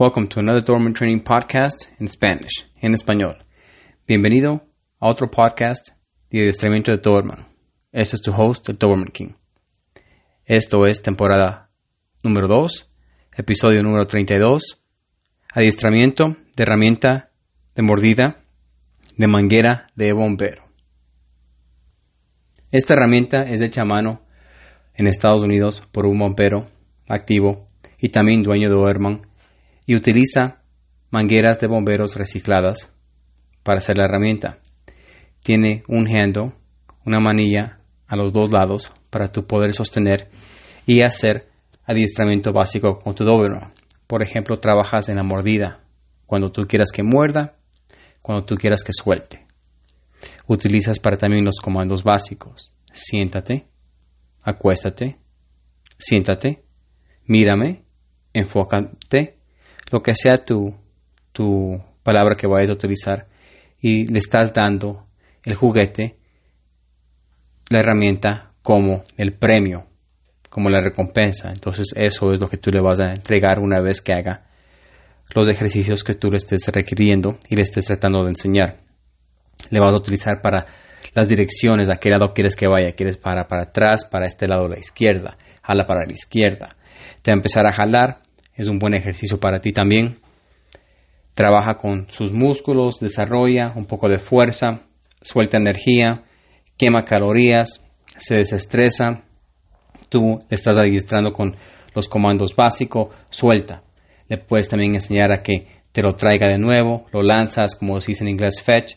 [0.00, 3.36] Welcome to another Doberman Training Podcast in Spanish, en español.
[4.06, 4.62] Bienvenido
[5.00, 5.88] a otro podcast
[6.30, 7.48] de adiestramiento de Doberman.
[7.90, 9.32] Este es tu host, el Doberman King.
[10.44, 11.70] Esto es temporada
[12.22, 12.88] número 2,
[13.38, 14.80] episodio número 32,
[15.52, 17.30] adiestramiento de herramienta
[17.74, 18.44] de mordida
[19.16, 20.62] de manguera de bombero.
[22.70, 24.22] Esta herramienta es hecha a mano
[24.94, 26.68] en Estados Unidos por un bombero
[27.08, 27.66] activo
[27.98, 29.27] y también dueño de Doberman
[29.88, 30.60] y utiliza
[31.10, 32.92] mangueras de bomberos recicladas
[33.62, 34.58] para hacer la herramienta.
[35.42, 36.52] Tiene un handle,
[37.06, 40.28] una manilla a los dos lados para tu poder sostener
[40.84, 41.48] y hacer
[41.86, 43.72] adiestramiento básico con tu Doberman.
[44.06, 45.80] Por ejemplo, trabajas en la mordida,
[46.26, 47.56] cuando tú quieras que muerda,
[48.22, 49.46] cuando tú quieras que suelte.
[50.46, 52.70] Utilizas para también los comandos básicos.
[52.92, 53.66] Siéntate,
[54.42, 55.16] acuéstate,
[55.96, 56.62] siéntate,
[57.24, 57.84] mírame,
[58.34, 59.37] enfócate
[59.90, 60.74] lo que sea tu,
[61.32, 63.26] tu palabra que vayas a utilizar
[63.80, 65.06] y le estás dando
[65.44, 66.16] el juguete,
[67.70, 69.86] la herramienta como el premio,
[70.50, 71.50] como la recompensa.
[71.50, 74.44] Entonces eso es lo que tú le vas a entregar una vez que haga
[75.34, 78.78] los ejercicios que tú le estés requiriendo y le estés tratando de enseñar.
[79.70, 80.66] Le vas a utilizar para
[81.14, 84.68] las direcciones, a qué lado quieres que vaya, quieres para para atrás, para este lado
[84.68, 86.68] la izquierda, jala para la izquierda.
[87.22, 88.22] Te va a empezar a jalar
[88.58, 90.18] es un buen ejercicio para ti también.
[91.34, 94.80] Trabaja con sus músculos, desarrolla un poco de fuerza,
[95.22, 96.24] suelta energía,
[96.76, 99.22] quema calorías, se desestresa.
[100.08, 101.56] Tú estás adiestrando con
[101.94, 103.84] los comandos básicos, suelta.
[104.28, 108.10] Le puedes también enseñar a que te lo traiga de nuevo, lo lanzas, como se
[108.10, 108.94] dice en inglés, fetch,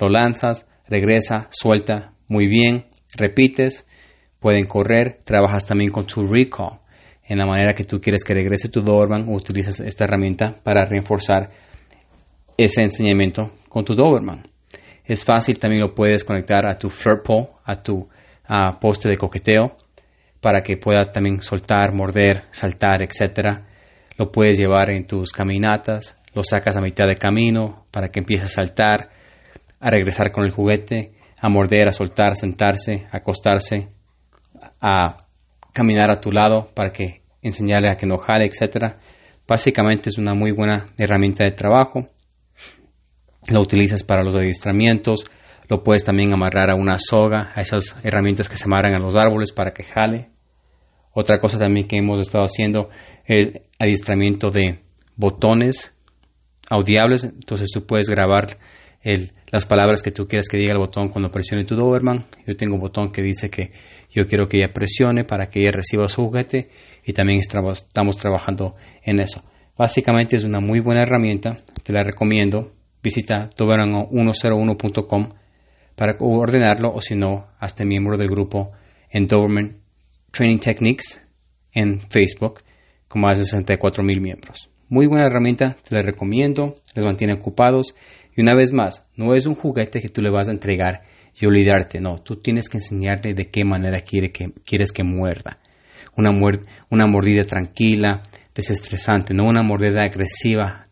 [0.00, 3.86] lo lanzas, regresa, suelta, muy bien, repites,
[4.40, 6.80] pueden correr, trabajas también con tu recall
[7.28, 11.50] en la manera que tú quieres que regrese tu Doberman, utilizas esta herramienta para reforzar
[12.56, 14.48] ese enseñamiento con tu Doberman.
[15.04, 18.08] Es fácil, también lo puedes conectar a tu flirt pole, a tu
[18.80, 19.76] poste de coqueteo,
[20.40, 23.60] para que puedas también soltar, morder, saltar, etc.
[24.16, 28.44] Lo puedes llevar en tus caminatas, lo sacas a mitad de camino para que empiece
[28.44, 29.10] a saltar,
[29.80, 33.88] a regresar con el juguete, a morder, a soltar, a sentarse, a acostarse,
[34.80, 35.16] a
[35.76, 38.98] caminar a tu lado para que enseñarle a que no jale, etcétera.
[39.46, 42.08] Básicamente es una muy buena herramienta de trabajo.
[43.52, 45.26] Lo utilizas para los adiestramientos,
[45.68, 49.14] lo puedes también amarrar a una soga, a esas herramientas que se amarran a los
[49.16, 50.30] árboles para que jale.
[51.12, 52.88] Otra cosa también que hemos estado haciendo
[53.26, 54.80] el adiestramiento de
[55.14, 55.92] botones
[56.70, 58.58] audiables, entonces tú puedes grabar
[59.56, 62.26] las palabras que tú quieras que diga el botón cuando presione tu Doberman.
[62.46, 63.72] Yo tengo un botón que dice que
[64.10, 66.68] yo quiero que ella presione para que ella reciba su juguete
[67.02, 69.42] y también estamos trabajando en eso.
[69.78, 72.72] Básicamente es una muy buena herramienta, te la recomiendo.
[73.02, 75.28] Visita doberman101.com
[75.94, 78.72] para ordenarlo o si no, hazte miembro del grupo
[79.10, 79.78] en Doberman
[80.32, 81.24] Training Techniques
[81.72, 82.60] en Facebook
[83.08, 84.68] con más de 64 mil miembros.
[84.90, 87.94] Muy buena herramienta, te la recomiendo, les mantiene ocupados
[88.36, 91.02] y una vez más, no es un juguete que tú le vas a entregar
[91.40, 95.58] y olvidarte, no, tú tienes que enseñarle de qué manera quiere que, quieres que muerda.
[96.16, 96.30] Una,
[96.90, 98.20] una mordida tranquila,
[98.54, 100.86] desestresante, no una mordida agresiva,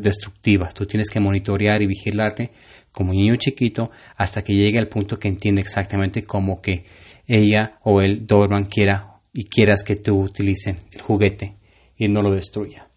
[0.00, 0.68] destructiva.
[0.68, 2.50] Tú tienes que monitorear y vigilarle
[2.92, 6.84] como niño chiquito hasta que llegue al punto que entiende exactamente cómo que
[7.26, 11.56] ella o el Doberman quiera y quieras que tú utilice el juguete
[11.96, 12.89] y no lo destruya.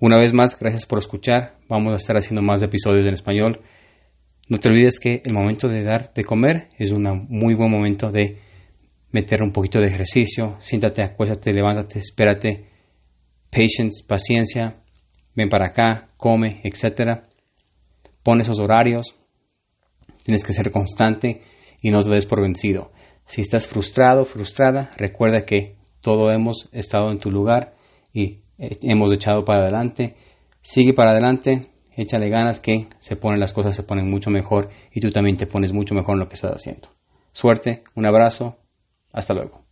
[0.00, 1.56] Una vez más, gracias por escuchar.
[1.68, 3.62] Vamos a estar haciendo más episodios en español.
[4.48, 8.12] No te olvides que el momento de dar de comer es un muy buen momento
[8.12, 8.38] de
[9.10, 10.54] meter un poquito de ejercicio.
[10.60, 12.68] Siéntate, acuéstate, levántate, espérate.
[13.50, 14.76] Patience, paciencia.
[15.34, 17.24] Ven para acá, come, etc.
[18.22, 19.18] Pon esos horarios.
[20.24, 21.42] Tienes que ser constante
[21.82, 22.92] y no te des por vencido.
[23.26, 27.74] Si estás frustrado, frustrada, recuerda que todos hemos estado en tu lugar
[28.12, 30.16] y hemos echado para adelante.
[30.60, 31.62] Sigue para adelante,
[31.96, 35.46] échale ganas que se ponen las cosas, se ponen mucho mejor y tú también te
[35.46, 36.88] pones mucho mejor en lo que estás haciendo.
[37.32, 38.58] Suerte, un abrazo,
[39.12, 39.67] hasta luego.